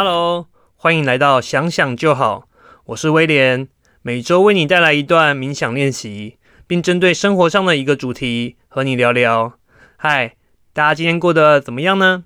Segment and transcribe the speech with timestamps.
[0.00, 2.44] Hello，欢迎来到想想就好，
[2.84, 3.66] 我是威廉，
[4.00, 6.36] 每周为你带来一段冥想练习，
[6.68, 9.54] 并针对生活上的一个主题和你聊聊。
[9.96, 10.36] 嗨，
[10.72, 12.22] 大家今天过得怎么样呢？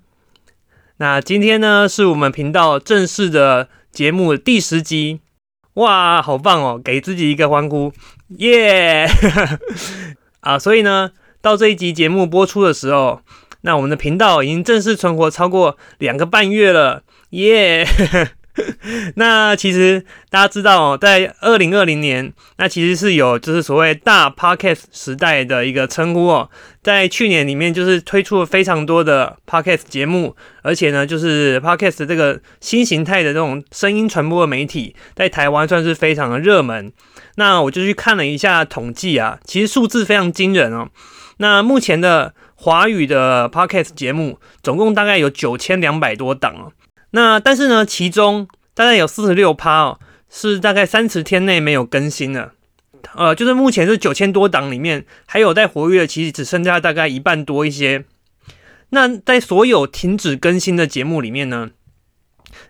[0.97, 5.21] 那今天呢，是我们频道正式的节目第十集，
[5.73, 6.77] 哇，好棒哦！
[6.77, 7.91] 给自己一个欢呼，
[8.37, 9.07] 耶！
[10.41, 11.09] 啊，所以呢，
[11.41, 13.21] 到这一集节目播出的时候，
[13.61, 17.01] 那我们的频道已经正式存活超过两个半月了，
[17.33, 17.85] 耶！
[19.15, 26.47] 那其实大家知道哦，在二零二零年，那其实是有就是所谓大 podcast 时代的一个称呼哦。
[26.83, 36.93] 在去年里面，就是推出了非常多的 podcast 节目，而且呢，就是 podcast 这个新形态的这种声音传播的媒体，在台湾算是非常的热门。
[37.37, 40.89] 那我就去看了一下统计啊，其实数字非常惊人哦。
[41.37, 46.71] 那目前的华语的 podcast 节目，总共大概有九千两百多档哦。
[47.15, 49.99] 那但是呢，其中大概有四十六趴哦，
[50.31, 52.53] 是大概三十天内没有更新的。
[53.13, 58.05] 呃，就是目前是九千多档里面，还有在活跃的，其实只剩下大概一半多一些。
[58.89, 61.69] 那在所有停止更新的节目里面呢，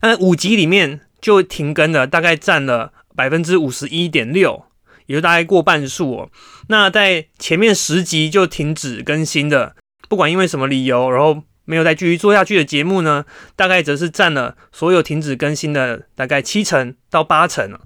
[0.01, 4.65] 那五集里面就停更了大概占了百分之五十一点六，
[5.05, 6.29] 也就大概过半数哦。
[6.67, 9.77] 那在前面十集就停止更新的，
[10.09, 11.43] 不管因为什么理由，然后。
[11.65, 13.25] 没有再继续做下去的节目呢，
[13.55, 17.79] 大概则是占了所有停止更新的大概七成到八成了。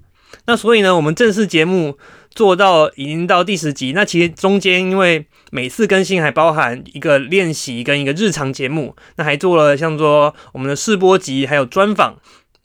[0.46, 1.98] 那所以呢，我们正式节目
[2.30, 12.16] 做到已经到第十集，那其实中间因为每次更新还包含一个练习跟一个日常节目，那还做了像说我们的试播集还有专访，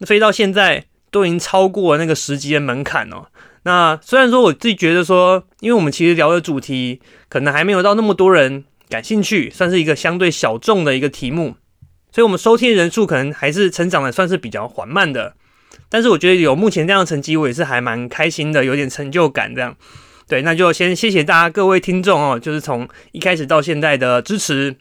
[0.06, 3.28] 所以到现在都已经超过那个十集的门槛哦。
[3.64, 8.66] 那虽然说我自己觉得说，因为我们其实聊的主题可能还没有到那么多人。
[8.94, 11.56] 感兴趣算是一个相对小众的一个题目，
[12.12, 15.34] 所以我们收听人数可能还是成长的算是比较缓慢的。
[15.90, 19.76] 但是我觉得有目前这样的成绩，我也是还蛮开心的，有点成就感这样。
[20.28, 24.76] 对，那就先谢谢大家各位听众哦，就是从一开始到现在的支持。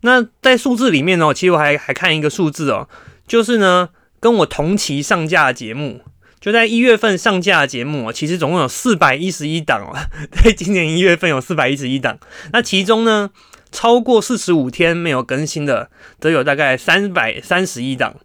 [0.00, 2.88] 那在数字里面哦，其实我还还看一个数字哦，
[3.26, 6.00] 就是呢跟我同期上架的节目。
[6.40, 9.96] 就在一月份上架的节目，其实总共有四百一十一档哦，
[10.30, 12.18] 在今年一月份有四百一十一档。
[12.52, 13.30] 那其中呢，
[13.72, 18.16] 超过四十五天没有更新的，则有大概三百三十一档。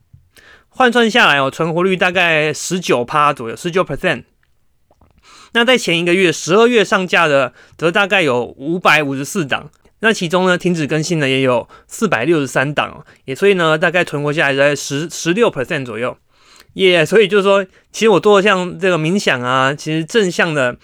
[0.69, 4.23] 换算下来哦，存活率大概十九趴左右，十九 percent。
[5.53, 9.69] 那在前一个月十二月上架的，则大概有五百五十四档。
[9.99, 16.17] 那其中呢，停止更新的也有四百六十三档，也所以呢，大概存活下来在十十六 percent 左右。
[16.73, 20.77] 耶，所以就是说，其实我做像这个冥想啊，其实正向的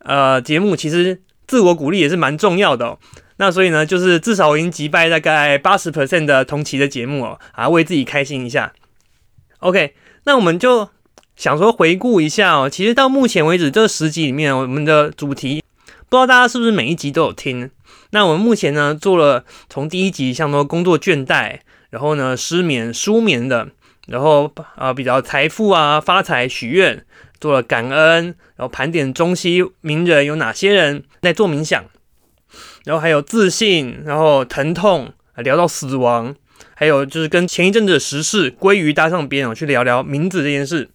[0.00, 2.96] 呃节目，其实自我鼓励也是蛮重要的。
[3.38, 8.72] 那所以呢，就是至少我已经击败大概八十 percent 的同期的节目哦，啊，为自己开心一下。
[9.58, 9.94] OK，
[10.24, 10.88] 那我们就
[11.34, 15.64] 想说回顾一下哦，其实到目前为止这十集里面，我们的主题
[16.08, 17.68] 不知道大家是不是每一集都有听？
[18.10, 21.58] 那我们目前呢做了从第一集像说工作倦怠，
[21.90, 23.70] 然后呢失眠、舒眠的。
[24.08, 27.04] 然后啊，比较财富啊，发财许愿，
[27.40, 28.24] 做了感恩，
[28.56, 31.84] 然后盘点中西名人有哪些人在做冥想，
[32.84, 36.34] 然后还有自信，然后疼痛，聊到死亡，
[36.74, 40.90] 还有就是跟前一阵子的时事鲑鱼搭上边我，去聊聊名字这件事。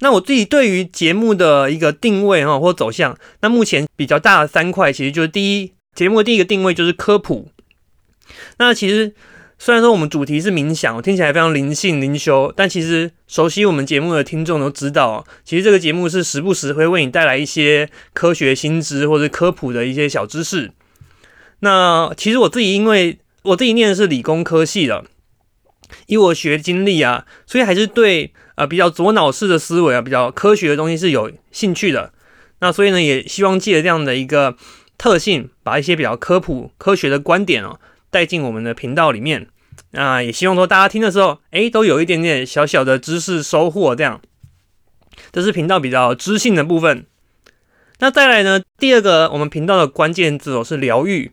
[0.00, 7.50] 那我自己对于节目的一个定位哈或走向，那目前比较大的三块，其实就是第一，节目的第一个定位就是科普。
[8.56, 9.14] 那其实。
[9.64, 20.72] 虽然说我们主题是冥想，听起来非常灵性灵修，但其实熟悉我们节目的听众都知道，其实这个节目是时不时会为你带来一些科学新知或者科普的一些小知识。
[21.60, 25.04] 那其实我自己因为我自己念的是理工科系的，
[26.08, 32.12] 以我学经历啊，所以还是对呃比较左脑式的思维啊，比较科学的东西是有兴趣的。
[32.58, 34.56] 那所以呢，也希望借着这样的一个
[34.98, 37.78] 特性，把一些比较科普科学的观点哦
[38.10, 39.46] 带进我们的频道里面。
[39.92, 44.20] 那也希望说大家听的时候，哎，都有一点点小小的知识收获，这样，
[45.30, 47.06] 这是频道比较知性的部分。
[47.98, 51.32] 那再来呢，第二个我们频道的关键字哦是疗愈。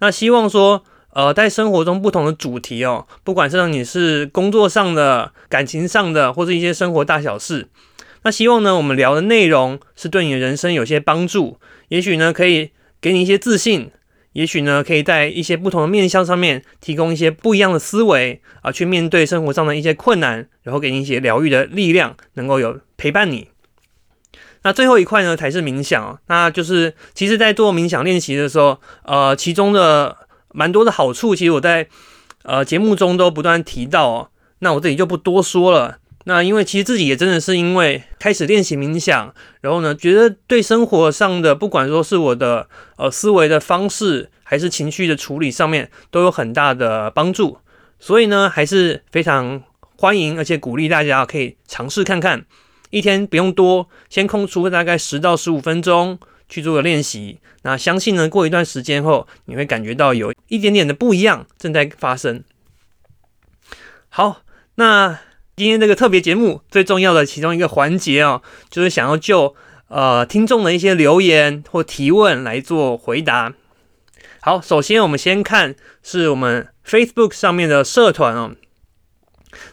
[0.00, 0.84] 那希望说，
[1.14, 7.68] 呃，在生活中不同的主题哦，不管是让你是工作上的、感情上的，或者一些生活大小事，
[8.22, 11.58] 那希望呢，我们聊的内容是对你的人生有些帮助，
[11.88, 13.90] 也许呢，可以给你一些自信。
[14.36, 23.48] 也许呢，可以在一些不同的面向上面提供一些不一样的思维啊，去面对生活上的一些困难，然后给你一些疗愈的力量，能够有陪伴你。
[24.62, 30.14] 那最后一块呢，才是冥想那就是其实，在做冥想练习的时候，呃，其中的
[30.52, 31.88] 蛮多的好处，其实我在
[32.42, 34.28] 呃节目中都不断提到哦。
[34.58, 35.96] 那我这里就不多说了。
[36.28, 47.58] 那因为其实自己也真的是因为开始练习冥想，然后呢，觉得对生活上的不管说是我的呃思维的方式，还是情绪的处理上面，都有很大的帮助。
[48.00, 49.62] 所以呢，还是非常
[49.96, 52.44] 欢迎而且鼓励大家可以尝试看看，
[52.90, 56.18] 一天不用多，先空出大概十到十五分钟
[56.48, 57.38] 去做个练习。
[57.62, 62.42] 那相信呢，过一段时间后，你会感觉到有一点点的不一样正在发生。
[64.08, 64.42] 好，
[64.74, 65.20] 那。
[65.58, 69.56] 今天这个特别节目最重要的其中一个环节哦，就是想要就
[69.88, 73.54] 呃听众的一些留言或提问来做回答。
[74.42, 78.50] 好，首先我们先看是我们 Facebook 上面的社团哦。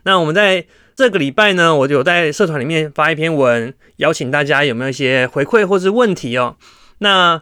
[0.04, 0.66] 那我们在
[0.96, 6.56] 这个礼拜呢，我有在社团里面发一篇文，邀请大家有没有一些回馈或是问题哦。
[7.00, 7.42] 那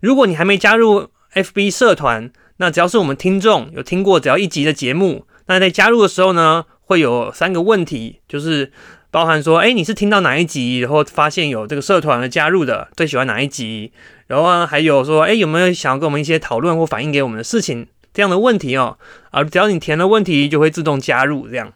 [0.00, 6.64] 如果你还没加入 FB 社团，那只要是我们听众有听过只要一集的节目，那在加入的时候呢？
[6.92, 8.70] 会有三个问题，就是
[9.10, 13.92] 包含说，哎，你是听到哪一集，然后发现有这个社团的加入的，最喜欢哪一集？
[14.26, 18.98] 然后还有说，哎，有没有想要跟我们一些讨论或反映给我们的事情这样的问题哦？
[19.30, 21.72] 啊，只要你填了问题，就会自动加入这样。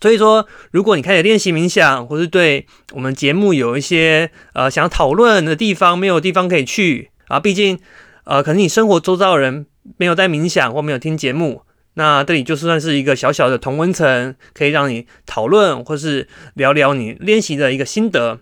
[0.00, 7.78] 所以说，如果你开始练习冥想，或是对我们节目有一些呃想要讨论的地方，没有地方可以去啊，毕竟
[8.24, 9.66] 呃，可能你生活周遭的人
[9.96, 11.62] 没有在冥想或没有听节目。
[11.94, 18.38] 那这里就算是一个小小的同温层，可以让你讨论或是聊聊你练习的一个心得。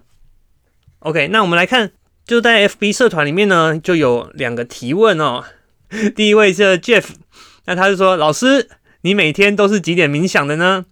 [1.00, 1.90] OK，那我们来看，
[2.24, 5.44] 就在 FB 社团里面呢，就有两个提问哦。
[6.14, 7.06] 第一位是 Jeff，
[7.64, 8.68] 那他就说：“老师，
[9.00, 10.84] 你每天都是几点冥想的呢？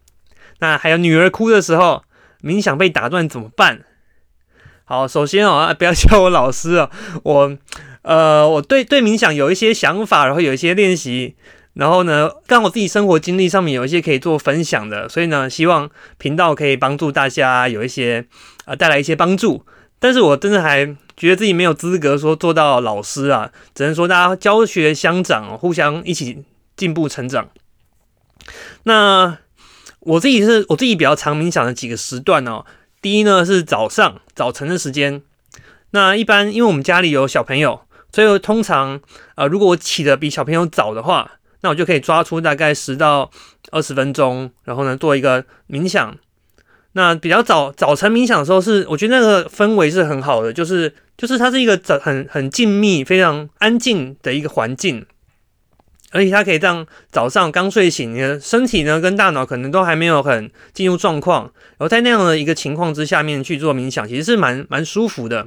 [0.58, 2.02] 那还有女儿哭的时候，
[2.43, 3.84] 冥想被打断怎么办？”
[4.84, 6.90] 好，首先哦，不要叫我老师哦，
[7.22, 7.56] 我
[8.02, 11.37] 呃，我对对冥想有一些想法，然后有一些练习。
[11.75, 18.26] 然后呢，刚好自己生活经历上面有一些可以做分享的，所以呢，希望频道可以帮助大家有一些
[18.65, 19.65] 啊带来一些帮助。
[20.00, 20.87] 但是我真的还
[21.17, 26.43] 觉得自己没有资格说做到老师啊，只能说大家教学相长，互相一起
[26.76, 27.49] 进步成长。
[28.82, 29.38] 那
[30.00, 32.65] 我自己是我自己比较常冥想的几个时段哦。
[33.00, 35.23] 第一呢是早上早晨的时间。
[35.91, 37.82] 那一般因为我们家里有小朋友，
[38.12, 39.00] 所以通常
[39.37, 41.32] 啊如果我起的比小朋友早的话。
[41.60, 43.31] 那我就可以抓出大概十到
[43.72, 46.16] 二十分钟，然后呢做一个冥想。
[46.93, 55.05] 那比较早早晨冥想的时候，是我觉得那个氛围是很好的，就是就是它是一个早很很静谧、非常安静的一个环境，
[56.10, 65.46] 而且它可以让早上刚睡醒，你的身体呢跟大脑可能都还没有很进入状况，然后在那样的一个情况之下面去做冥想，其实是蛮蛮舒服的。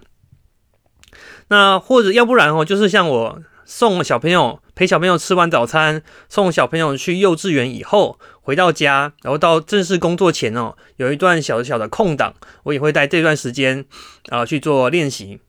[1.47, 3.41] 那或者要不然哦，就是像我。
[3.73, 12.33] 送小朋友陪小朋友吃完早餐，送小朋友去幼稚园以后，回到家，然后到正式工作前哦，有一段小小的空档，
[12.63, 13.85] 我也会在这段时间
[14.27, 15.39] 啊去做练习。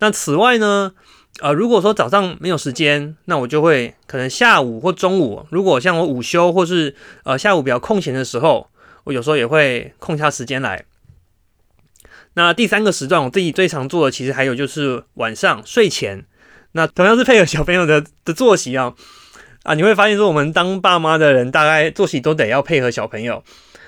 [0.00, 0.94] 那此外呢，
[1.40, 8.68] 呃，如果说早上没有时间，那我就会可能下午或中午，如果像我午休或是呃下午比较空闲的时候，
[9.04, 10.84] 我有时候也会空下时间来。
[12.34, 16.26] 那第三个时段，我自己最常做的，其实还有就是晚上睡前。
[16.72, 18.94] 那同样是配合小朋友的的作息啊，
[19.62, 23.42] 啊，你会发现说，我们当爸妈的人，大概作息都得要配合小朋友。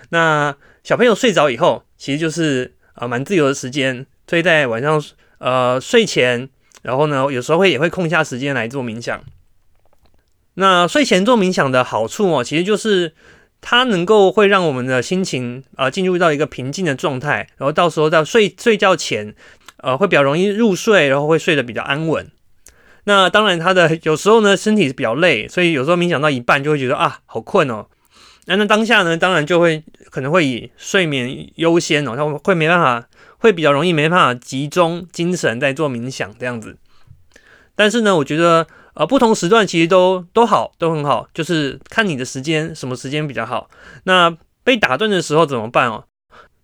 [0.08, 5.02] 那小朋友睡着以后，其实就是啊蛮自由的时间，所以在晚上
[5.38, 6.48] 呃睡前，
[6.82, 9.22] 然后呢，有时候会也会空下时间来做冥想。
[10.54, 13.14] 那睡前做冥想的好处哦，其实就是
[13.60, 19.34] 它能够会让我们的心情啊进入到一个平静的状态，然后到时候在睡睡觉前，
[19.76, 22.30] 呃，会比较容易入睡，然后会睡得比较安稳。
[23.04, 27.86] 那当然，他的有时候呢，身体比较累，所以有时候冥想到一半就会觉得啊，好困哦。
[28.46, 33.06] 那那当下呢，当然就会可能会以睡眠优先哦，他会没办法，
[33.38, 36.76] 会比较容易没办法集中精神在做冥想这样子。
[37.74, 43.70] 但是呢，我觉得呃，不同时段其实都都好，都很好，就是看你的时间什么时间比较好。
[44.04, 46.04] 那被打断的时候怎么办哦？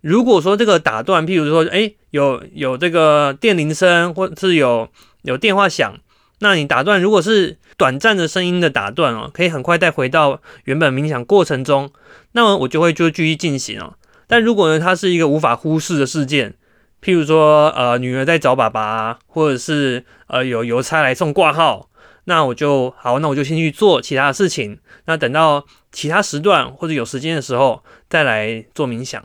[0.01, 4.89] 如果说这个打断，譬如说，哎，有有这个电铃声，或是有
[5.23, 5.95] 有电话响。
[6.41, 11.91] 那你打断，如果是短暂的声音的打断哦，可以很快再回到原本冥想过程中，
[12.33, 13.95] 那么我就会就继续进行哦。
[14.27, 16.55] 但如果呢，它是一个无法忽视的事件，
[17.03, 21.89] 譬如说呃女儿在找爸爸，或者是呃有邮差来送挂号，
[22.25, 24.79] 那我就好，那我就先去做其他的事情。
[25.07, 29.25] 那等到其他时段或者有时间的时候再来做冥想。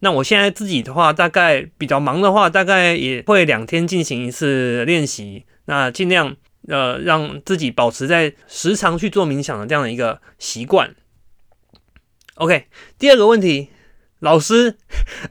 [0.00, 6.34] 那我现在自己的话，大概比较忙的话，大概也会两天进行一次练习，那尽量。
[6.68, 10.94] 呃，让自己保持在时常去做冥想的这样的一个习惯。
[12.34, 12.66] OK，
[12.98, 13.70] 第二个问题，
[14.20, 14.76] 老师，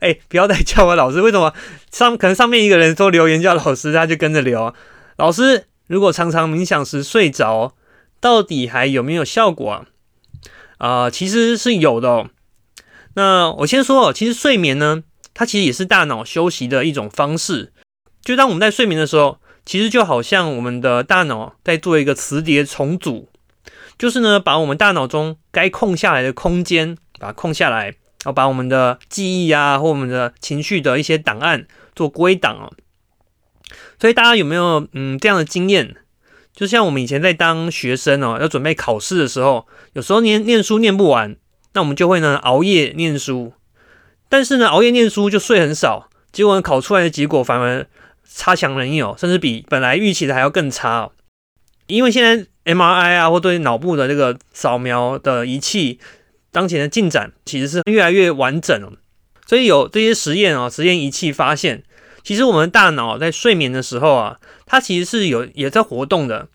[0.00, 1.54] 哎，不要再叫我老师，为什么
[1.90, 4.74] 上可能上面一个人说留言叫老师，他就跟着留。
[5.16, 7.74] 老师，如果常常冥想时睡着，
[8.20, 9.86] 到底还有没有效果啊？
[10.76, 12.08] 啊，其实是有的。
[12.08, 12.30] 哦
[13.14, 15.02] 那我先说哦，其实睡眠呢，
[15.34, 17.72] 它其实也是大脑休息的一种方式。
[18.22, 23.28] 就当我们在睡眠的时候，其实就好像我们的大脑在做一个磁碟重组，
[23.98, 32.72] 就是呢，把我们大脑中该空下来的空间把它空下来，然后把我们的记忆啊或我们的情绪的一些档案做归档哦。
[34.00, 35.96] 所以大家有没有嗯这样的经验？
[36.54, 41.36] 就像我们以前在当学生哦，要准备考试的时候，有时候念念书念不完，
[41.74, 43.52] 那我们就会呢熬夜念书。
[44.30, 47.86] 但是呢，熬夜念书就睡很少，结果考出来的结果反而
[48.30, 51.12] 差强人意哦，甚至比本来预期的还要更差哦。
[51.86, 55.98] 因为现在 MRI 啊，或对脑部的这个扫描的仪器，
[56.52, 58.92] 当前的进展其实是越来越完整了。
[59.46, 61.82] 所以有这些实验啊，实验仪器发现。
[62.22, 66.48] 其实我们大脑在睡眠的时候啊，它其实是有也在活动的，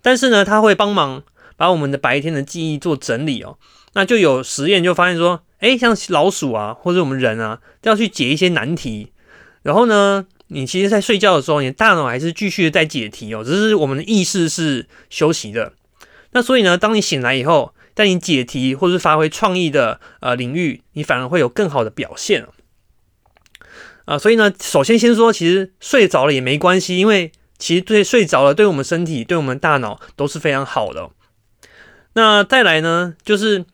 [0.00, 1.22] 但是呢，它会帮忙
[1.58, 3.58] 把我们的白天的记忆做整理哦。
[3.92, 9.12] 那就有实验就发现说，哎，像老鼠啊，或者我们人啊，都要去解一些难题。
[9.62, 15.72] 然后呢，你其实在睡觉的时候，你大脑还是继续在解题哦，只是我们的意识是休息的。
[16.32, 22.46] 那所以呢，当你醒来以后，在你解题或是发挥创意的呃领域，你反而会有更好的表现
[24.04, 31.10] 啊，所以呢，首先先说，其实睡着了也没关系，因为其实对睡着了，对我们身体、对我们大脑都是非常好的。
[32.14, 33.64] 那再来呢，就是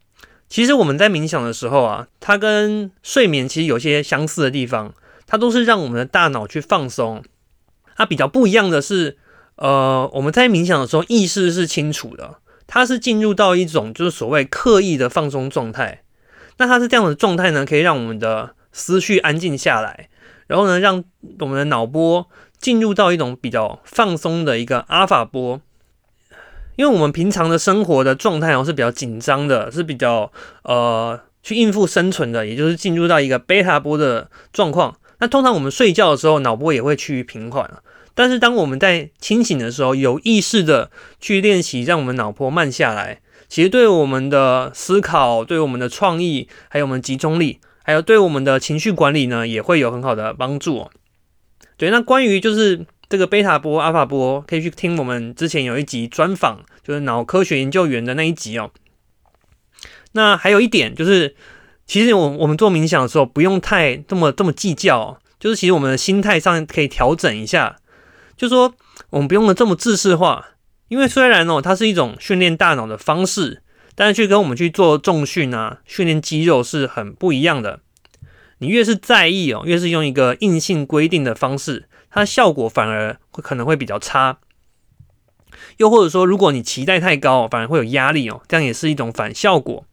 [0.49, 4.94] 其实我们在冥想的时候啊，它跟睡眠其实有些相似的地方，
[5.28, 7.23] 它都是让我们的大脑去放松。
[7.94, 9.18] 它比较不一样的是，
[9.56, 16.02] 呃，我们在冥想的时候意识是清楚的，它是进入到一种就是所谓刻意的放松状态。
[16.56, 20.08] 那它是这样的状态呢，可以让我们的思绪安静下来。
[20.47, 21.04] 然后呢，让
[21.40, 22.26] 我们的脑波
[22.58, 25.61] 进入到一种比较放松的一个阿法波，
[26.76, 30.32] 因为我们平常的生活的状态哦是比较紧张的，是比较
[30.62, 34.97] 呃去应付生存的，也就是进入到一个贝塔波的状况。
[35.20, 37.70] 那通常我们睡觉的时候，脑波也会趋于平缓
[38.14, 47.60] 但是当我们在清醒的时候，有意识的去练习，让我们脑波慢下来，其实对我们的思考、对我们的创意，还有我们集中力。
[47.84, 50.90] 还有对我们的情绪管理呢，也会有很好的帮助。
[51.78, 58.70] 对，那关于就是这个贝塔波、阿法波，可以去听我们之前有一集专访，就是脑科学研究员的那一集哦。
[60.12, 61.34] 那还有一点就是，
[61.88, 67.78] 其实我我们做冥想的时候，不用太这么这么计较，就是其实我们的心态上可以调整一下，
[68.37, 68.73] 就说
[69.11, 70.50] 我们不用的这么自视化，
[70.87, 73.64] 因为虽然哦，它是一种训练大脑的方式。
[74.00, 77.80] 但是去跟我们去做重训啊，训练肌肉是很不一样的。
[78.59, 84.38] 你越是在意哦，越是用一个硬性规定的方式，它效果反而会可能会比较差。
[85.78, 89.85] 又或者说，如果你期待太高，反而会有压力哦，这样也是一种反效果。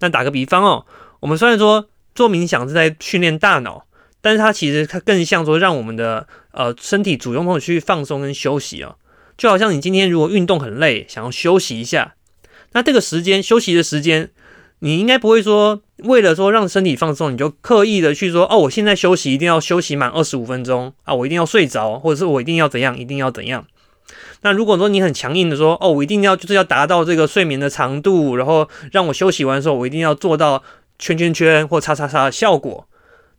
[0.00, 0.84] 那打个比方哦，
[1.26, 3.84] 我们虽然说做冥想是在训练大脑，
[4.20, 8.94] 但是它其实它更像说让我们的呃身体主动的去放松跟休息哦。
[9.36, 12.14] 就好像你今天如果运动很累，想要休息一下。
[12.74, 14.30] 那这个时间休息的时间，
[14.78, 23.66] 你应该不会说为了说让身体放松，你就刻意的去说哦，我现在休息一定要休息满二十五分钟啊，我一定要睡着，或者是我一定要怎样，一定要怎样。
[24.42, 30.62] 那如果说你很强硬的说哦，我一定要就是要达到这个睡眠的长度，然后让我休息完的时候，我一定要做到
[30.98, 32.88] 圈圈圈或叉叉叉的效果，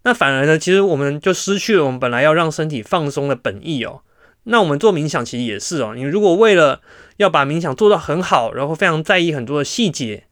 [0.04, 4.02] 那反而呢，其实我们就失去了我们本来要让身体放松的本意哦。
[4.44, 6.82] 那我们做冥想其实也是哦，你如果为了
[7.18, 10.24] 要把冥想做到很好，然后非常在意很多的细节，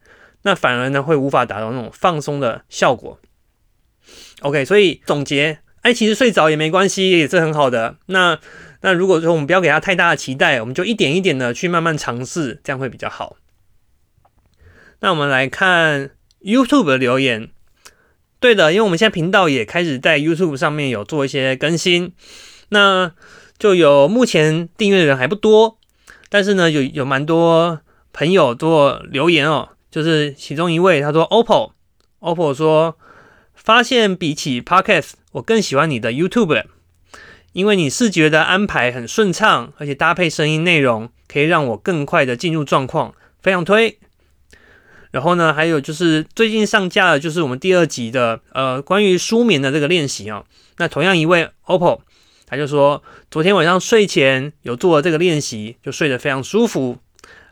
[0.44, 3.20] 那反而呢会无法达到那种放松的效果。
[4.42, 7.98] OK，所以总结，哎，其实睡着也没关系，也是很好的。
[8.06, 8.40] 那
[8.82, 13.36] 那如果说我们不要给他太大的期待，我们就一点一点的去慢慢尝试，这样会比较好。
[15.02, 16.12] 那我们来看
[16.46, 17.50] YouTube 的留言。
[18.40, 22.14] 对的，因为我们现在频道也开始在 YouTube 上面有做一些更新，
[22.70, 23.12] 那。
[23.58, 25.78] 就有目前订阅的人还不多，
[26.28, 27.80] 但是呢，有有蛮多
[28.12, 32.98] 朋友做留言哦，就是其中一位他说，OPPO，OPPO 说
[33.54, 36.66] 发现比起 Podcast，我更喜欢你的 YouTube，
[37.54, 43.98] 因为你视觉的安排很顺畅，而且搭配声音内容可以让我更快的进入状况，非常推。
[45.16, 50.44] 然后呢，还有就是最近上架的就是我们第二集的呃关于舒眠的这个练习啊，
[50.76, 52.02] 那同样一位 OPPO。
[52.46, 56.98] 他就说，昨天晚上睡前有做了这个练习，就睡得非常舒服。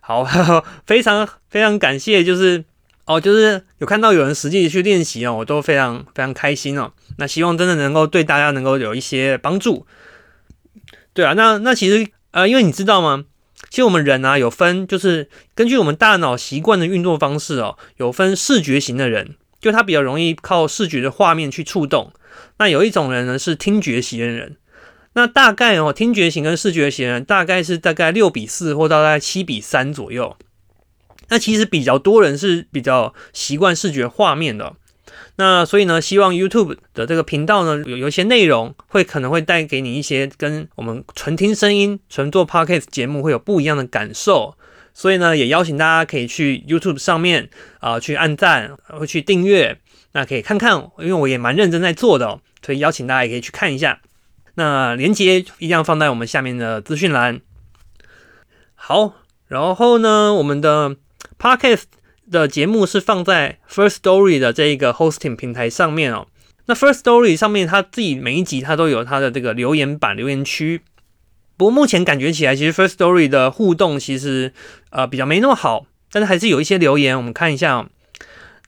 [0.02, 0.26] 好，
[0.86, 2.66] 非常非常感谢，就是
[3.06, 6.92] 哦，就是有看到有人实际去练习哦，我都非常非常开心哦。
[7.18, 9.88] 那希望真的能够对大家能够有一些帮助。
[11.14, 13.24] 对啊，那那其实呃，因为你知道吗？
[13.70, 22.14] 其实我们人啊有分，就是根据我们大脑习惯的运作方式哦，有分视觉型的人，就他比较容易靠视觉的画面去触动。
[22.58, 24.58] 那有一种人呢是听觉型的人，
[25.14, 30.38] 那大概哦，听觉型跟视觉型人大概是大概六比四或大概七比三左右。
[31.30, 34.76] 那其实比较多人是比较习惯视觉画面的。
[35.36, 44.56] 那所以呢，希望 YouTube 的这个频道呢，有有一些内容会可能会带给你一些跟我们纯听声音、纯做 Podcast 节目会有不一样的感受。
[44.94, 49.80] 所以呢，也邀请大家可以去 YouTube 上面啊去按赞，会去订阅，
[50.12, 54.02] 那可以看看，因为我也蛮认真在做的，所以邀请大家也可以去看一下。
[54.54, 57.42] 那连接一定要放在我们下面的资讯栏。
[58.76, 59.16] 好，
[59.48, 60.96] 然后呢，我们的
[61.40, 61.86] Podcast。
[62.34, 66.28] 的节目是放在 First Story 的这一个 hosting 平台上面哦。
[66.66, 70.82] 那 First Story 上面，它自己每一集它都有它的这个留言板、留言区。
[71.56, 74.52] 不过目前感觉起来，其实 First Story 的互动其实
[74.90, 77.86] 呃比较没那么好，但是还是有一些留言，我们看一下哦。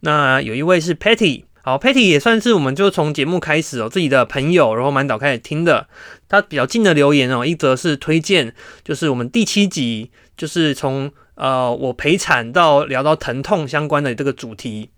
[0.02, 5.88] 那有一位是 Patty，好，Patty 也算是我们就从节目开始哦，自己的朋友，然后满岛开始听的。
[6.30, 8.54] 他比较近的留言哦，一则是推荐，
[8.84, 11.12] 就是我们第七集，就是从。
[11.36, 14.90] 呃，我陪产到聊到疼痛相关的这个主题，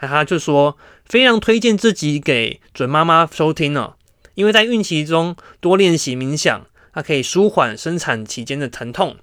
[0.00, 3.94] 那他就说非常推荐这集给准妈妈收听哦，
[4.34, 9.16] 因为在孕期中多练习冥想，它可以舒缓生产期间的疼痛。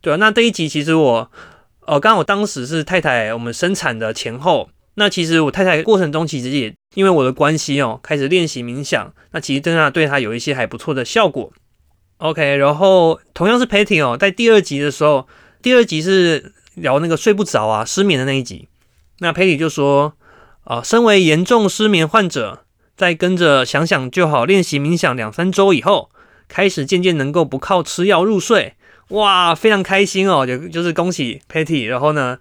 [0.00, 1.30] 对啊，那这一集其实我，
[1.86, 11.52] 呃，刚好当时是太太我们生产的前后，那其实我太太过程中其实也因为我的关系哦，开始练习冥想，那其实真的对她有一些还不错的效果。
[12.16, 15.28] OK，然后同样是 Patty 哦，在第二集的时候。
[15.62, 18.66] 第二集是聊那个睡不着啊、失眠的那一集。
[19.20, 20.14] 那佩里就说
[20.64, 22.64] ：“啊，身为严重失眠患者，
[22.96, 26.10] 在跟着想想就好练习冥想两三周以后，
[26.48, 28.74] 开始渐渐能够不靠吃药入睡。
[29.10, 30.44] 哇，非常开心哦！
[30.44, 31.84] 就就是恭喜佩蒂。
[31.84, 32.36] 然后呢，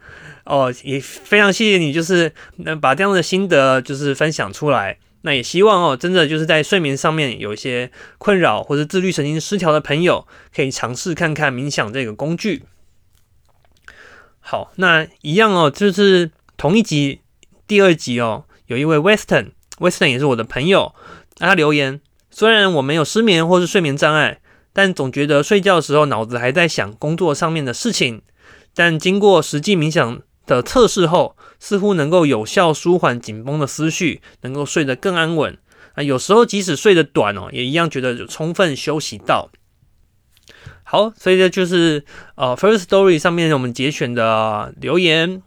[0.45, 4.97] 哦，也非常谢谢你，就是能把这样的心得就是分享出来。
[5.21, 12.63] 那也希望哦，真的就是在睡眠上面有一些困扰或者自律神经失调的朋友，可以尝试看看冥想这个工具。”
[14.41, 17.21] 好，那一样哦，就是同一集
[17.65, 20.93] 第二集哦，有一位 Western，Western 也是我的朋友，
[21.37, 24.39] 他留言：虽然我没有失眠或是睡眠障碍，
[24.73, 28.21] 但总觉得睡觉的时候脑子还在想工作上面的事情。
[28.73, 35.57] 但经过实际冥想的测试后，似乎能够有效舒缓紧绷的思绪，能够睡得更安稳。
[35.93, 39.49] 啊，有时候即使睡得短哦，也一样觉得有充分休息到。
[40.83, 42.03] 好，所以这就是
[42.35, 45.41] 呃，First Story 上面我们节选的留言。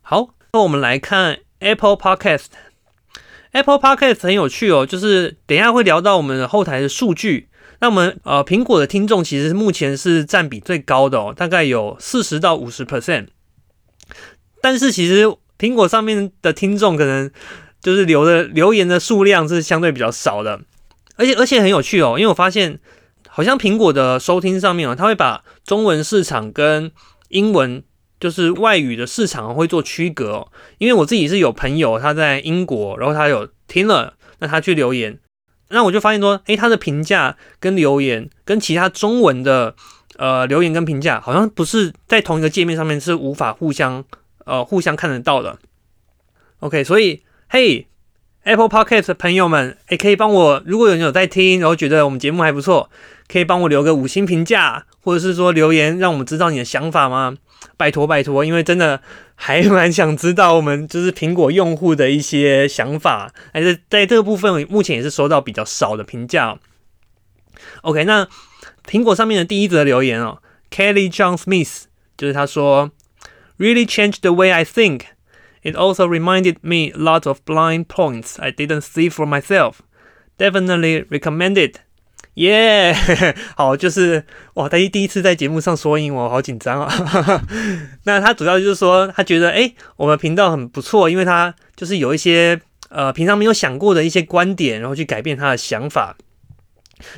[0.00, 2.46] 好，那我们来看 Apple Podcast。
[3.52, 7.48] Apple Podcast 很有趣哦，就是等一下会聊到我们的后台的数据。
[7.80, 13.26] 那我们呃，苹果的听众其实目前是占比最高的哦，大概有四十到五十 percent。
[14.62, 15.26] 但是其实
[15.58, 17.30] 苹果上面的听众可能
[17.82, 20.62] 就是留的留言的数量是相对比较少的，
[21.16, 22.80] 而且而且很有趣哦，因为我发现。
[23.38, 26.90] 好像苹果的收听上面啊，它会把中文市场跟
[27.28, 27.84] 英文
[28.18, 30.32] 就是外语的市场会做区隔。
[30.32, 30.48] 哦。
[30.78, 35.20] 因为我自己是有朋友他在英国，然后他有听了，那他去留言，
[35.68, 39.76] 那我就发现说，诶，他的评价跟留言跟其他中文的
[40.16, 44.04] 呃留言跟评价，好像不是在同一个界面上面是无法互相
[44.46, 45.60] 呃互相看得到的。
[46.58, 47.86] OK，所以嘿。
[48.44, 52.88] Apple Podcast 的朋友们，也可以帮我，如果有人有在听，然后觉得我们节目还不错，
[53.28, 57.36] 可以帮我留个五星评价，或者是说留言，让我们知道你的想法吗？
[57.76, 59.00] 拜托拜托，因为真的
[59.34, 66.58] 还蛮想知道我们就是苹果用户的一些想法，还是在这个部分目前也是收到比较少的评价。
[67.82, 68.26] OK，那
[68.88, 71.82] 苹果上面的第一则留言哦，Kelly John Smith，
[72.16, 72.90] 就是他说
[73.58, 75.02] ，Really changed the way I think。
[75.62, 79.80] It also reminded me lot of blind points I didn't see for myself.
[80.38, 81.74] Definitely recommended.
[82.38, 82.94] Yeah，
[83.56, 84.24] 好，就是
[84.54, 87.42] 哇，他第一次在节目上说英文，好紧张啊。
[88.06, 96.16] 那他主要就是说，他觉得哎，我们频道很不错，因为他就是有一些呃平常没有想过的一些观点，然后去改变他的想法。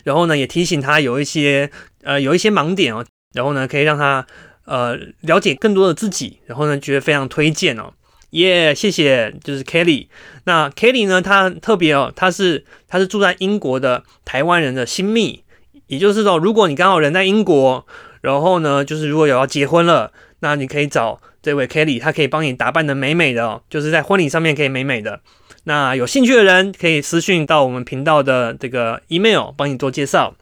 [0.04, 1.70] 然后呢，也提醒他有一些
[2.02, 3.04] 呃有一些盲点哦，
[3.34, 4.26] 然后呢可以让他
[4.64, 7.92] 呃了解更多的自己，然后呢觉得非常推荐哦。
[8.30, 10.06] 耶，谢谢，就是 Kelly。
[10.44, 11.20] 那 Kelly 呢？
[11.20, 15.42] 他特别哦，他是他是住在英国的台湾人的新密，
[15.88, 17.86] 也就是说，如果你刚好人在英国，
[18.20, 25.20] 然后呢，就是如果有要结婚了，那你可以找这位 Kelly，他可以帮你打扮的美美的哦，就是在婚礼上面可以美美的。
[25.64, 30.34] 那有兴趣的人可以私讯到我们频道的这个 email，帮你做介绍。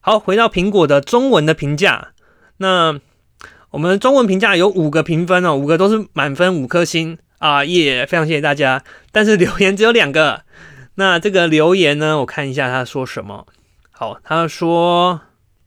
[0.00, 2.08] 好，回到苹果的中文的评价，
[2.58, 3.00] 那
[3.70, 8.82] 我们中文评价有五个评分哦，五个都是满分五颗星啊，耶，非常谢谢大家。
[9.12, 10.42] 但是留言只有两个，
[10.94, 13.46] 那这个留言呢，我看一下他说什么。
[13.90, 15.20] 好，他说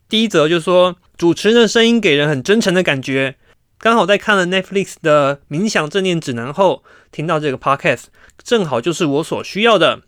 [0.09, 3.35] 第一则就是说主持人的声音给人很真诚的感觉，
[3.77, 8.05] 刚好在看了 Netflix 的冥想正念指南后，听到这个 Podcast，
[8.43, 10.01] 正好就是我所需要的。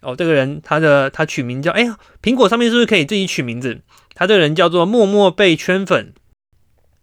[0.00, 3.82] 哦，这个人他的他取名叫哎呀，苹果上面是不是可以自己取名字？
[4.14, 6.14] 他这个人叫做默默被圈粉。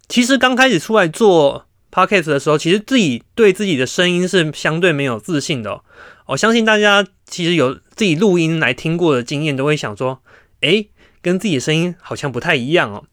[0.08, 5.82] 其实刚开始出来做 podcast 的时候，其实自己对自己的声音是相对没有自信的。
[6.28, 10.22] 我相信大家其实有自己录音来听过的经验，都会想说，
[10.62, 10.86] 哎，
[11.22, 13.06] 跟自己的声音好像不太一样哦。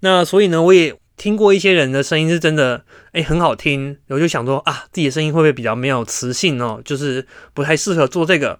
[0.00, 3.96] 那所以呢，我也听过一些人的声音是真的，哎，很好听。
[4.08, 6.82] 我就想说啊，自己的声音会不会比较没有磁性哦？
[6.84, 8.58] 就是不太适合做这个。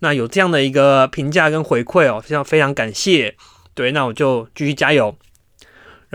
[0.00, 3.34] 那有这样的一个评价跟回馈哦，非常非常感谢。
[3.74, 5.16] 对，那我就继续加油。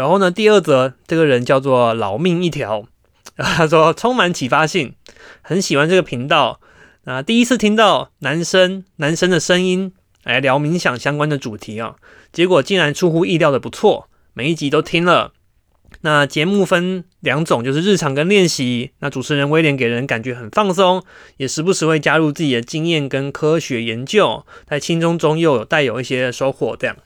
[0.01, 2.87] 然后呢，第二则这个人叫做老命一条，
[3.37, 4.95] 他说充满启发性，
[5.43, 6.59] 很喜欢这个频道。
[7.03, 11.97] 那第一次听到男生男生的声音来聊冥想相关的主题啊，
[12.33, 15.33] 结果竟然出乎意料的不错，每一集都听了。
[16.01, 18.89] 那节目分两种，就是日常跟练习。
[19.01, 21.03] 那主持人威廉给人感觉很放松，
[21.37, 26.75] 也时不时会加入自己的经验跟科学研究，在轻松中又有带有一些收获。
[26.75, 26.97] 这样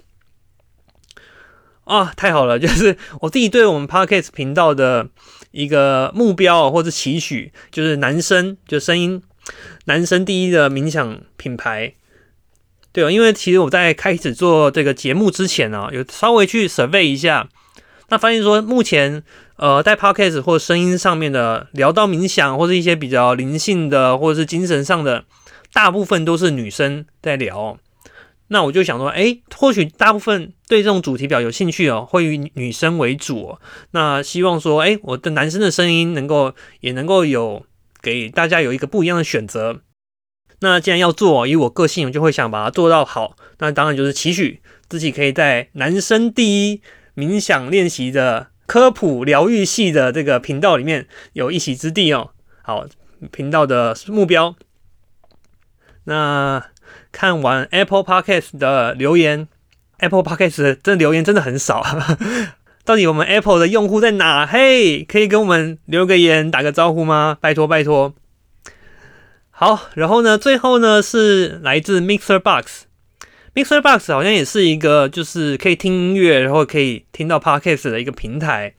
[1.85, 2.57] 啊，太好了！
[2.59, 5.07] 就是我自己对我们 Podcast 频道的
[5.51, 9.21] 一个目标或者期许，就是男生就声音
[9.85, 11.93] 男生第一的冥想品牌。
[12.91, 17.47] 对哦，因为其实我在开始做这个节目之前呢，有稍微去 survey 一下。
[18.09, 19.23] 那发现说，目前
[19.57, 25.25] 呃，在 podcast 或声音上面的聊到冥想，或是一些比较灵性的，或者是精神上的，
[25.73, 27.77] 大部分都是女生在聊。
[28.47, 33.57] 那我就想说，哎，或许大部分对这种主题表有兴趣哦，会以女生为主。
[33.91, 37.65] 那希望说，哎，我的男生的声音能够也能够有
[38.01, 39.81] 给大家有一个不一样的选择。
[40.61, 43.35] 那既然要做，以我个性，我就会想把它做到好。
[43.59, 46.81] 那当然就是期许自己可以在男生第一。
[47.15, 52.31] 冥想练习的科普疗愈系的这个频道里面有一席之地哦。
[52.61, 52.85] 好，
[53.31, 54.53] 频道的目标。
[56.03, 56.71] 那
[57.15, 59.47] 看完 Apple Podcast 的留言
[59.99, 61.81] ，Apple Podcast 的留言真的很少。
[62.83, 64.45] 到底我们 Apple 的用户在哪？
[64.45, 67.37] 嘿，可以跟我们留个言，打个招呼吗？
[67.39, 68.13] 拜托拜托。
[69.49, 72.83] 好，然后呢，最后呢是来自 Mixer Box。
[73.53, 78.73] Mixer Box 好像也是一个，就是可以听音乐，然后可以听到 Podcast 的一个平台。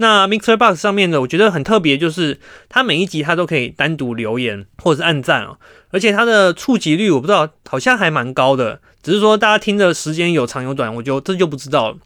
[0.00, 5.58] 那 Mixer Box 上面的，我觉得很特别，就是它每一集它都可以单独留言或者是按赞哦，
[5.90, 11.98] 而且它的触及率我不知道，好像还蛮高的，只是说大家听的时间有长有短，我就这就不知道了。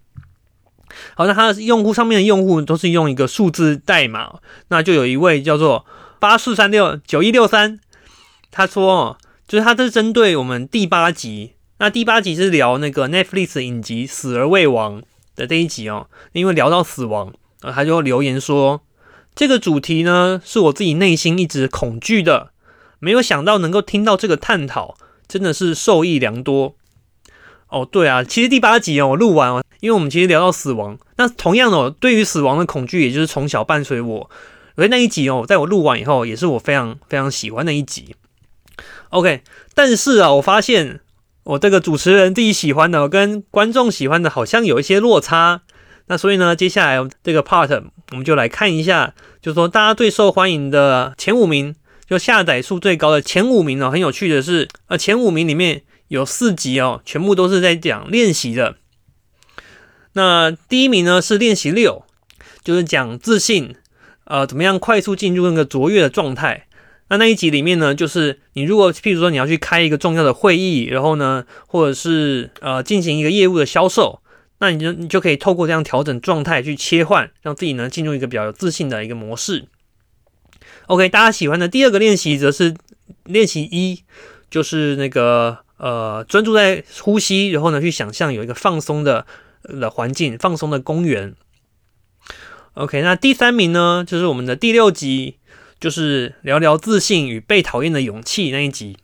[1.14, 5.86] 好，那它的用户上面的用户都是用一个数字代码，那就有一位叫做
[6.18, 7.78] 八四三六九一六三，
[8.50, 11.52] 他说，就是他这是针对我们第八集。
[11.78, 15.00] 那第八集是聊那个 Netflix 影集《死而未亡》
[15.36, 17.32] 的这一集哦，因为聊到死亡，
[17.64, 18.82] 呃，他就留言说，
[19.34, 22.50] 这个主题呢是我自己内心一直恐惧的，
[22.98, 24.96] 没有想到能够听到这个探讨，
[25.26, 26.76] 真的是受益良多。
[27.68, 34.30] 哦，对啊，其实第八集哦，我录完哦，因为我们其实聊到死亡，那同样的，对于死亡的恐惧，也就是从小伴随我，
[34.76, 38.14] 所以那一集哦，在我录完以后，也是我非常非常喜欢的一集。
[39.08, 39.42] OK，
[39.74, 41.00] 但是啊，我发现。
[41.44, 45.60] 我这个主持人自己喜欢的，跟观众喜欢的，好像有一些落差。
[46.06, 51.74] 那所以呢，接下来这个 part 我们就来看一下，就是说大家最受欢迎的前五名，
[52.06, 53.90] 就下载数最高的前五名哦。
[53.90, 58.76] 很有趣的是，呃，前五名里面有四集哦，全部都是在讲练习的。
[60.12, 62.04] 那第一名呢是练习六，
[62.62, 63.74] 就是讲自信，
[64.24, 66.66] 呃，怎么样快速进入那个卓越的状态。
[67.08, 74.20] 那那一集里面呢，就是你如果譬如说你要去开一个重要的会议，然后呢，或者是呃进行一个业务的销售，
[74.58, 79.66] 那你就你就可以透过这样调整状态去切换，让自己呢进入一个比较有自信的一个模式。
[80.86, 82.74] OK，大家喜欢的第二个练习则是
[83.24, 84.02] 练习一，
[84.50, 89.26] 就是那个呃专注在呼吸，然后呢去想象有一个放松的
[89.62, 91.34] 的环境，放松的公园。
[92.74, 95.36] OK，那第三名呢，就是我们的第六集。
[95.80, 98.96] 就是聊聊自信与被讨厌的勇气那一集。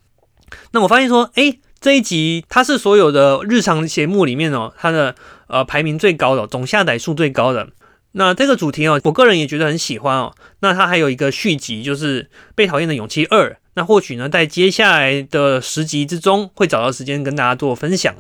[0.70, 5.14] 那我发现说，哎，这一集它是所有的日常节目里面哦，它的
[5.48, 7.70] 呃排名最高的，总下载数最高的。
[8.12, 10.34] 那这个主题哦，我个人也觉得很喜欢哦。
[10.60, 13.50] 那它还有一个续集，就是《被讨厌的勇气二》。
[13.74, 18.14] 那或许呢，在接下来的十集之中，会找到时间跟大家做分享。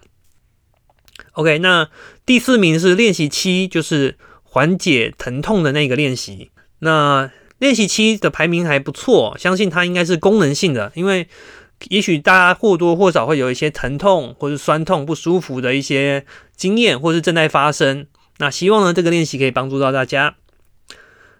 [1.32, 1.88] OK，那
[2.24, 6.50] 第四名是练习七，就是缓解疼痛的那个练习。
[6.78, 11.28] 那练习七的排名还不错，相信它应该是功能性的，因为
[11.88, 18.06] 也许大家或多或少会有一些疼痛或者酸痛不舒服的一些经验，或是正在发生。
[18.38, 20.34] 那希望呢，这个练习可以帮助到大家。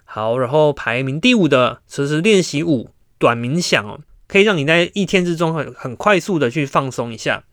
[0.05, 7.45] 好，然后排名第五的则是练习五，短冥想哦，可以让你在一天之中很很快速的去放松一下。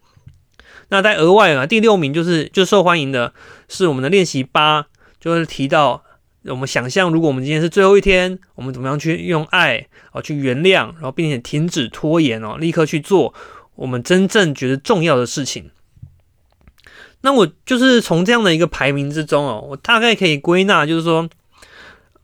[0.89, 3.33] 那在额外啊，第六名就是就受欢迎的
[3.67, 4.87] 是我们的练习八，
[5.19, 6.03] 就是提到。
[6.51, 13.33] 我们想象，如果我们今天是最后一天，我们怎么样去用爱啊去原谅，然后并且停止拖延哦，立刻去做
[13.75, 15.71] 我们真正觉得重要的事情。
[17.21, 21.29] 那我就是从这样的一个排名之中哦，我大概可以归纳，就是说，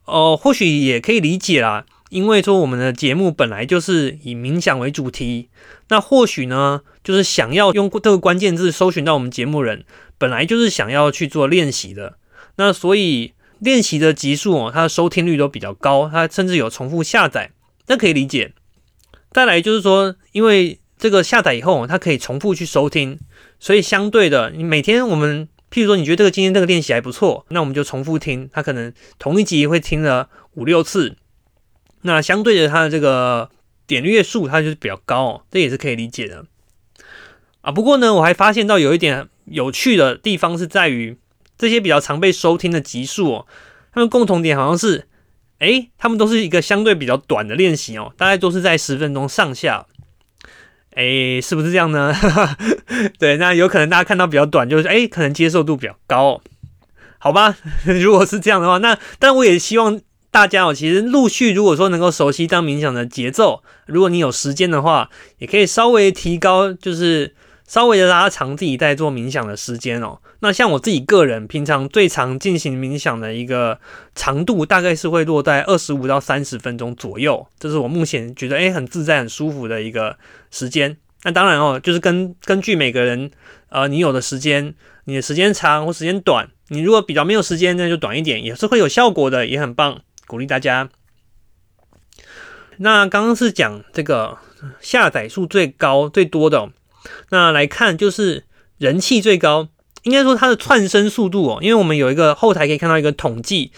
[0.06, 5.50] 哦，或许也可以理解啦，因为说我们的节目本来就是以冥想为主题，
[5.88, 9.84] 那或许呢，就是想要用这个关键字搜寻到我们节目人，
[10.16, 12.18] 本来就是想要去做练习的，
[12.56, 13.33] 那所以。
[13.60, 17.52] 练习的集数哦，它的收听率都比较高，它甚至有重复下载，
[17.86, 18.52] 那可以理解。
[19.30, 23.18] 再来就是说，因为这个下载以后，它可以重复去收听，
[23.58, 31.16] 所以相对的，你每天我们，譬如说你觉得这个今天这个练习还不错，那我们就重复听，它可能同一集会听了五六次，
[32.02, 33.50] 那相对的它的这个
[33.86, 36.44] 点阅数它就是比较高哦，这也是可以理解的。
[37.62, 41.16] 啊，不过呢，我还发现到有一点有趣的地方是在于。
[41.56, 43.46] 这些比较常被收听的集数哦，
[43.92, 45.06] 他们共同点好像是，
[45.58, 49.86] 哎，他们都是一个相对比较短的练习哦，大概都是在十分钟上下，
[50.94, 52.12] 哎，是不是这样呢？
[53.18, 56.42] 对，那有可能大家看到比较短，就是哎，可能接受度比较高，
[57.18, 57.56] 好吧？
[57.86, 67.34] 如果是这样的话，那但我也希望大家哦，其实陆续如果说能够熟悉当冥想的节奏，如果你有时间的话，也可以稍微提高，就是。
[67.66, 70.18] 稍微的拉长自己在做冥想的时间哦。
[70.40, 73.80] 那像我自己个人平常最常进行冥想的一个
[74.14, 77.46] 长度，大概是会落在二十五到三十分钟左右。
[77.58, 80.18] 这是我目前觉得诶很自在、很舒服的一个
[80.50, 80.96] 时间。
[81.22, 83.30] 那当然哦，就是根根据每个人
[83.70, 84.74] 呃你有的时间，
[85.04, 90.90] 你的时间长或时间短，你如果比较没有时间，那就短一点，也是会有效果的，也很棒，鼓励大家。
[92.76, 94.36] 那刚刚是讲这个
[94.80, 96.68] 下载数最高最多的。
[97.30, 98.44] 那来看，就是
[98.78, 99.68] 人气最高，
[100.02, 103.72] 应该说它的窜升速度哦，因为我们有一个后台可以看到一个统计，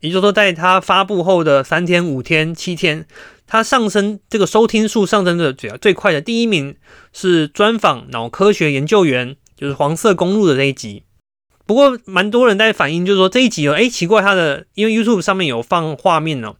[0.00, 3.06] 也就是说，在它发布后的三天、五天、七天，
[3.46, 6.76] 它上升这个收听数上升的最最快的第一名
[7.12, 11.04] 是专访脑科学研究员，就是黄色公路的这一集。
[11.64, 16.56] 不过，蛮多人在反映，就是说这一集哦，哎，奇怪，它的因为 YouTube 上面有放画面哦，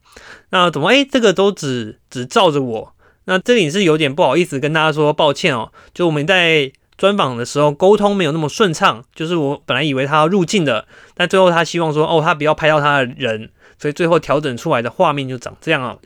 [0.51, 2.92] 那怎么哎，这个都只只照着我。
[3.25, 15.99] 那这里是有点不好意思跟大家说抱歉哦，就我们在专访的时候沟通没有那么顺畅，就是我本来以为他要入镜的，但最后他希望说哦，他不要拍到他的人，所以最后调整出来的画面就长这样啊。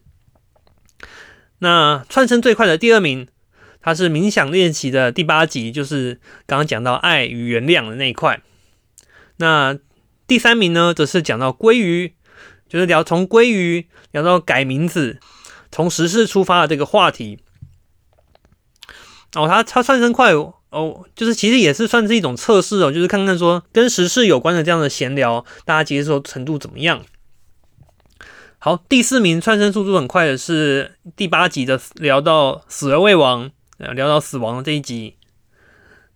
[1.61, 3.27] 那串升最快的第二名，
[3.81, 8.43] 他是冥想练习的第八集，就是刚刚讲到爱与原谅的那一块。
[9.39, 9.79] 那
[10.27, 12.15] 第三名呢，则是讲到鲑鱼，
[12.69, 15.19] 就是聊从鲑鱼聊到改名字。
[15.77, 17.39] 从时事出发的这个话题，
[19.35, 27.03] 哦，它它算升快哦，就是其实也是算是一种测试哦，就是看看说跟时事有关的这样的闲聊，大家接受程度怎么样。
[28.57, 35.17] 好，第四名窜升速度很快的是第八集的聊到死而未亡，聊到死亡的这一集，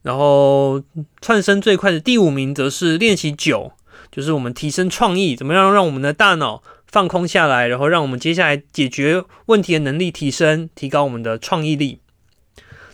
[0.01, 0.83] 然后
[1.21, 3.73] 窜升最快的第五名则是练习九，
[4.11, 6.63] 就是我们提升创意，怎么样让我们的大脑。
[6.91, 12.01] 放空下来，然后让我们接下来解决问题的能力提升，提高我们的创意力。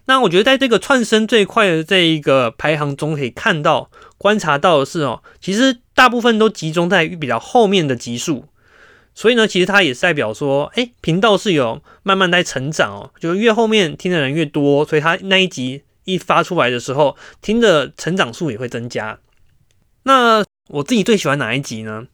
[0.08, 8.46] 那我觉得在这个窜升最快的这一个排行中，可以看到、观察到的是哦，其实大部分都集中在比较后面的集数。
[9.14, 19.18] 所以呢，其实它也是代表说，哎，频道是有慢慢在成长哦，就越后面听的人越多，所以它那一集一发出来的时候，听的成长数也会增加。
[20.02, 22.06] 那我自己最喜欢哪一集呢？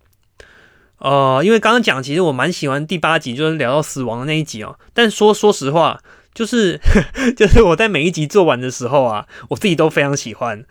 [1.03, 4.79] 呃，因为刚刚讲，其实我蛮喜欢第八集，就是聊到死亡的那一集哦。
[4.95, 6.01] 但说说实话，
[6.33, 6.81] 就是
[7.37, 10.65] 就是我在每一集做完的时候啊，我自己都非常喜欢。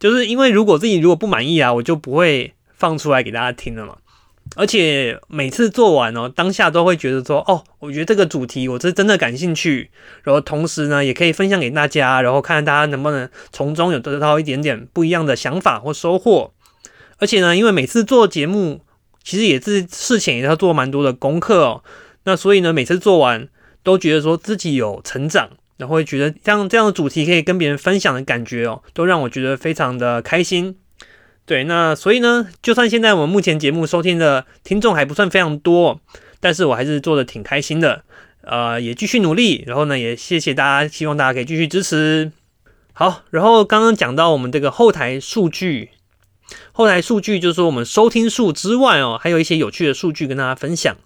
[0.00, 3.96] 就是因为如果自己如果不满意啊，我就不会放出来给大家听了嘛。
[4.56, 9.90] 而且每次做完哦，当下都会觉得说，哦，我觉得这个主题我是真的感兴趣，
[10.24, 16.52] 然后同时呢，也可以分享给大家，然后看看大家能不能从中有得到一点点不一样的想法或收获。
[17.18, 18.80] 而且呢，因为每次做节目，
[19.22, 21.82] 其实也是事前也要做蛮多的功课哦，
[22.24, 23.48] 那所以呢，每次做完
[23.82, 30.76] 都觉得说自己有成长，然后会觉得像这样的主题可以跟别人分享的感觉哦，都让我觉得非常的开心。
[31.46, 36.00] 对，那所以呢，就算现在我们目前节目收听的听众还不算非常多，
[36.38, 38.04] 但是我还是做的挺开心的，
[38.42, 42.30] 呃，也继续努力，然后呢，也谢谢大家，希望大家可以继续支持。
[42.92, 45.90] 好，然后刚刚讲到我们这个后台数据，
[46.72, 50.96] 后台数据就是说我们收听数之外哦，还有一些有趣的数据跟大家分享。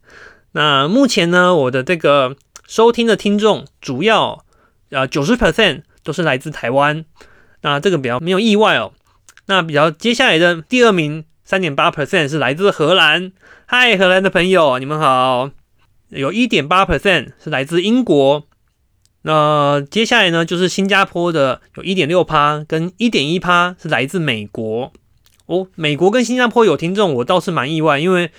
[0.52, 4.44] 那目前呢，我的这个收听的听众主要
[4.90, 7.04] 呃九十 percent 都是来自台湾，
[7.62, 8.92] 那这个比较没有意外哦。
[9.46, 13.32] 那比较接下来的第二名，三点八 percent 是来自荷兰。
[13.66, 15.50] 嗨，荷兰的朋友，你们好。
[16.10, 18.46] 有一点八 percent 是来自英国。
[19.22, 24.92] 那接下来呢，就是新加坡的，有一点六趴，跟一点一趴是来自美国。
[25.46, 28.30] 哦，美国跟新加坡有听众，我倒是蛮意外，因为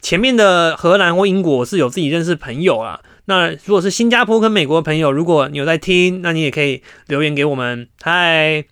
[0.00, 3.00] 前面的荷兰或英国是有自己认识朋友啊。
[3.26, 7.88] 那如果是新加坡跟美国的朋友，如果你有在听，那你也可以留言给我们。
[8.02, 8.64] 嗨。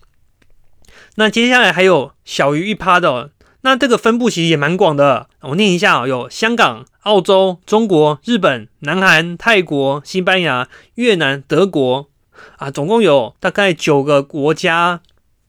[1.16, 3.30] 那接下来还有小于一趴的，
[3.62, 5.26] 那这个分布其实也蛮广的。
[5.40, 12.08] 我念一下哦，有香港、澳洲、中国、日本、南韩、泰国、西班牙、越南、德国
[12.56, 15.00] 啊，总共有大概九个国家。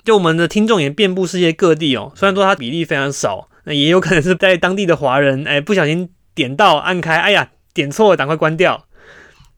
[0.03, 2.11] 就我们的听众也遍布世界各地哦。
[2.15, 8.85] 虽然说它比例非常少，那也有可能是在当地的华人，哎，不小心点到按开，哎呀，点错了，赶快关掉。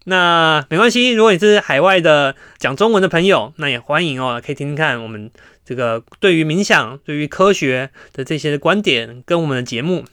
[0.06, 5.32] 那没关系，如果你是海外的讲中文的朋友，那也欢迎哦，可以听听看我们。
[5.68, 10.06] 这个对于冥想、对于科学的这些观点，跟我们的节目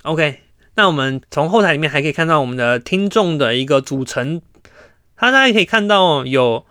[0.00, 0.40] ，OK，
[0.76, 4.40] 那我们从后台里面还可以看到我们的听众的一个组成，
[5.14, 6.64] 它大家可以看到有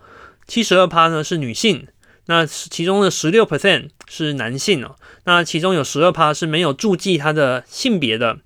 [0.48, 1.86] 七十二趴呢是女性，
[2.26, 8.38] 那其中的十六 percent 是男性哦，那其中有十二趴是没有注记他的性别的，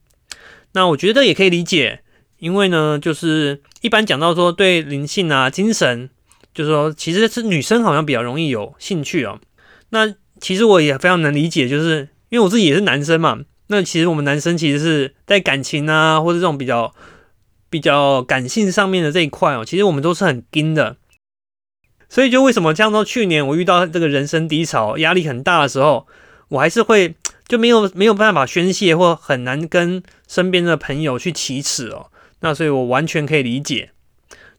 [0.73, 2.01] 那我觉得也可以理解，
[2.39, 6.11] 因为呢，就是一般讲到说对灵性啊、精神。
[6.55, 9.39] 就是说，其实是女生好像比较容易有兴趣哦。
[9.91, 13.41] 那其实我也非常能理解，就是因为我自己也是男生嘛。
[13.67, 16.95] 那其实我们男生其实是在感情啊，或者这种比较
[17.69, 20.97] 比较感性上面的这一块哦，其实我们都是很盯的。
[22.17, 26.07] 所以就为什么像到去年我遇到这个人生低潮、压力很大的时候，
[26.49, 27.15] 我还是会
[27.47, 32.07] 就没有没有办法宣泄，或很难跟身边的朋友去启齿哦。
[32.41, 33.91] 那所以我完全可以理解。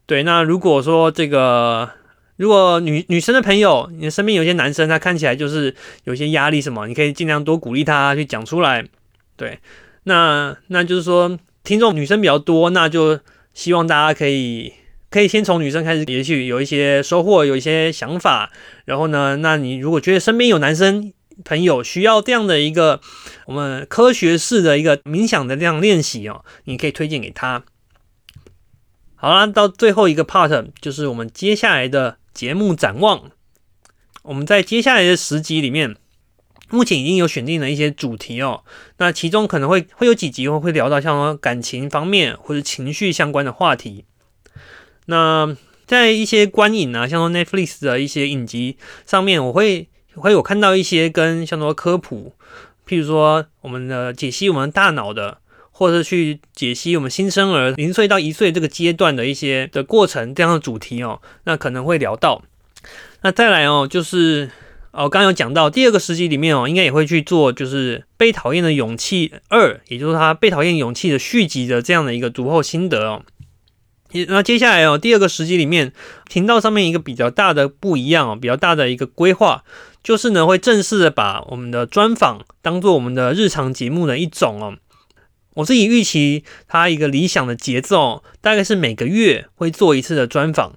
[0.06, 1.90] 对，那如果说这个，
[2.36, 8.86] 如果女女生的朋友，你身边有些男生，他看起来就是有些压力什么，你可以尽量多鼓励他去讲出来。
[9.36, 9.58] 对，
[10.04, 13.18] 那那就是说，听众女生比较多，那就
[13.52, 14.72] 希望大家可以
[15.10, 18.50] 可以先从女生开始，也许有一些收获，有一些想法。
[18.84, 21.12] 然后呢，那你如果觉得身边有男生
[21.44, 23.00] 朋友需要这样的一个
[23.46, 27.64] 我们科学式的一个冥想的这样练习哦，你可以推荐给他。
[29.14, 33.30] 好啦，到最后一个 part 就是我们接下来的节目展望。
[34.22, 35.96] 我们在接下来的十集里面，
[36.68, 38.62] 目前已经有选定了一些主题哦。
[38.98, 44.04] 那其中可能会会有几集会会聊到像感情方面或者情绪相关的话题。
[45.08, 45.54] 那
[45.86, 52.32] 在一些观影啊，像说 Netflix 的一些影集上面，我会会有看到一些跟像说科普，
[52.86, 55.38] 譬如说我们的解析我们大脑的。
[55.70, 62.42] 或者去解析我们新生儿零岁到一岁这个阶段的一些的过程这样的主题哦，那可能会聊到。
[63.22, 64.50] 那再来哦，就是
[64.90, 73.22] 哦，刚刚有讲到第二个时期里面哦，应该也会去做，就是被讨厌的勇气二，也就是他被讨厌勇气的续集的这样的一个读后心得哦。
[74.28, 75.92] 那接下来哦，第二个时机里面
[76.30, 79.64] 频道上面一个比较大的不一样哦，比较大的一个规划，
[80.02, 84.76] 就是呢会正式的把我们的专访当做我们的日常节目的一种哦。
[85.54, 90.72] 我自己预期它一个理想的节奏，大概是每个月会做一次的专访，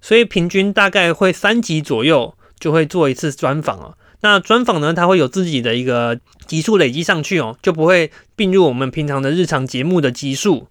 [0.00, 3.98] 所以平均大概会三集左右就会做一次专访哦。
[4.22, 10.68] 那专访呢，它会有自己的一个集数累积上去哦，就不会并入我们平常的日常节目的集数。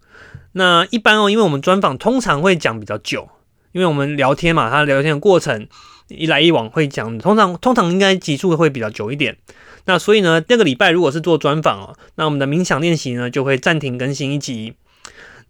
[0.53, 3.29] 那一般哦，因为我们专访通常会讲比较久，
[3.71, 5.67] 因为我们聊天嘛，他聊天的过程
[6.07, 9.37] 一来一往会讲，通常通常应该集数会比较久一点。
[9.85, 14.73] 那所以呢，那个礼拜如果是做专访哦，那我们的冥想练习呢就会暂停更新一集。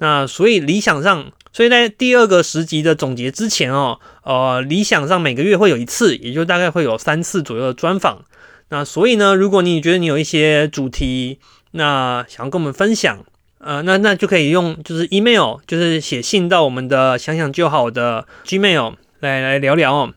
[0.02, 8.24] 那所以理想上，所以在第二个十集的总结之前哦，呃，理想上每个月会有一次，也就大概会有三次左右的专访。
[8.70, 11.39] 那所以呢，如果你觉得你有一些主题，
[11.72, 13.26] 那想要跟我们分享，
[13.60, 20.14] 呃，那那就可以用就是 email，就是写信到我们的想想就好的 gmail 来来聊聊哦。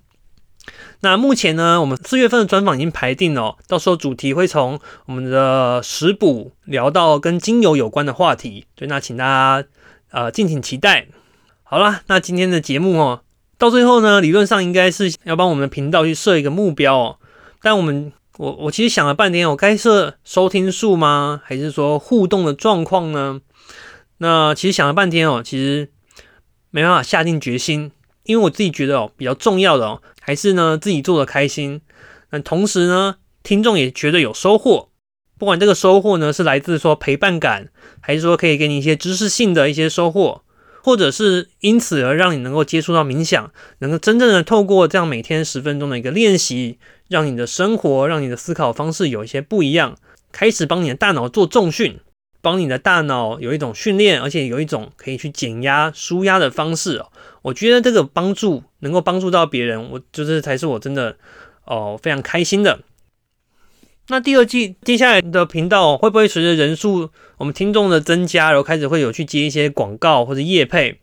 [1.00, 9.68] 那目前呢，我们四月份的专访已经排定了，到时候主题会从我们的食补聊到跟精油有关的话题，对，那请大家
[10.12, 11.08] 呃敬请期待。
[11.64, 13.22] 好了，那今天的节目哦，
[13.58, 17.16] 到最后呢，理论上应该是要帮我们的频道去设一个目标哦，
[17.60, 21.42] 但我们我我其实想了半天，我该设收听数吗？
[21.44, 23.40] 还是说互动的状况呢？
[24.18, 25.90] 那其实想了半天哦，其实
[26.70, 27.92] 没办法下定决心。
[28.24, 31.80] 因为我自己觉得哦，比较重要的哦，还是呢自己做的开心。
[32.30, 34.88] 那同时呢，听众也觉得有收获。
[35.38, 37.68] 不管这个收获呢是来自说陪伴感，
[38.00, 40.42] 还是说可以给你一些知识性的一些收获，
[40.84, 46.78] 或者是因此而让你能够接触到冥想，能够真正的透过这样每天十分钟的一个练习，
[47.12, 49.96] 让你的生活，让你的思考方式有一些不一样，
[50.32, 52.00] 开始帮你的大脑做重训。
[52.44, 57.00] 帮你的大脑有一种训练，而且有一种可以去减压、舒压的方式。
[57.42, 61.16] 我觉得这个帮助能够帮助到别人，我就是才是我真的
[61.66, 62.80] 哦非常开心的。
[64.08, 70.98] 那第二季接下来的频道会不会随着人数我们听众的增加，然后开始会有去接一些广告或者业配？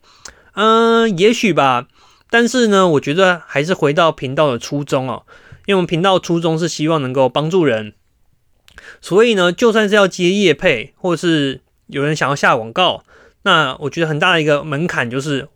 [0.52, 1.88] 嗯，也许吧。
[2.28, 5.24] 但是呢，我觉得还是回到频道的初衷哦，
[5.70, 7.92] 因为我们频道初衷是希望能够帮助人。
[9.00, 13.04] 所以呢，就算是要接业配，或是有人想要下广告，
[13.42, 15.46] 那我觉得很大的一个门槛就是，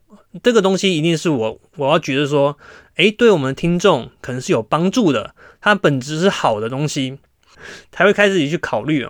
[0.41, 2.57] 这个东西一定是我我要觉得说，
[2.95, 7.19] 诶，对我们的听众可能是有帮助的，它本质是好的东西，
[7.91, 9.09] 才会开始去考虑。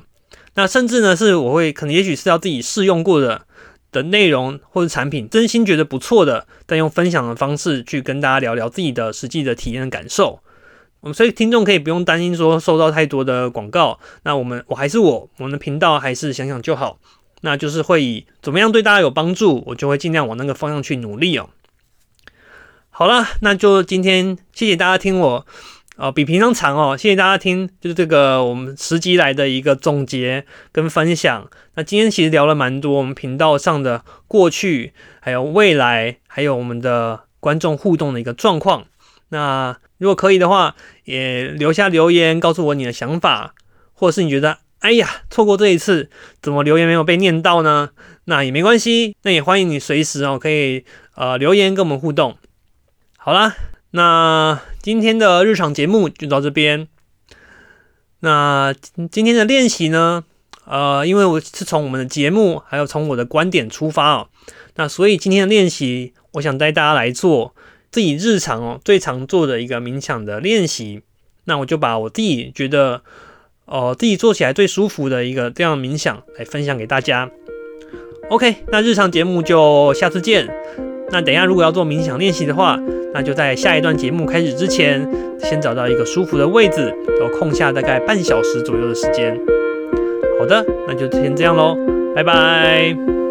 [0.55, 3.42] 那甚至呢，是我会可能也许是要自己试用过的
[3.92, 10.40] 的内容或者产品，真心觉得不错的，但用分享的方式去跟大家聊聊自己的实际的体验感受。
[11.05, 16.98] 我们所以听众可以不用担心说收到太多的广告，那我们我还是我，我们的频道还是想想就好，
[17.42, 21.50] 那就是会以怎么样对大家有帮助，我就会尽量往那个方向去努力哦。
[22.88, 25.46] 好了，那就今天谢谢大家听我，
[25.98, 31.50] 呃，比平常长哦，谢谢大家听，就是这个我们十集来的一个总结跟分享。
[31.74, 38.86] 那今天其实聊了蛮多我们频道上的过去，还有未来，还有我们的观众互动的一个状况。
[39.31, 43.55] 那如果可以的话，也留下留言告诉我你的想法，
[43.93, 46.11] 或者是你觉得，哎呀，错过这一次，
[46.43, 47.91] 怎么留言没有被念到呢？
[48.27, 52.37] 那也没关系，那也欢迎你随时哦，可以呃留言跟我们互动。
[53.16, 53.55] 好啦，
[53.91, 56.89] 那今天的日常节目就到这边。
[58.20, 58.75] 那
[59.11, 60.25] 今天的练习呢，
[60.64, 64.29] 呃，因为我是从我们的节目，还有从我的观点出发哦，
[64.77, 67.55] 那所以今天的练习，我想带大家来做。
[67.95, 71.03] 自己日常哦最常做的一个冥想的练习，
[71.45, 73.03] 那我就把我自己觉得
[73.66, 77.30] 哦自己做起来最舒服的一个这样冥想来分享给大家。
[78.30, 80.53] OK，那日常节目就下次见。
[81.11, 82.76] 那等一下如果要做冥想练习的话，
[83.12, 89.38] 那就在下一段节目开始之前，先找到一个舒服的位置，然后空下大概半小时左右的时间。
[90.40, 91.76] 好的，那就先这样喽，
[92.16, 93.24] 拜拜。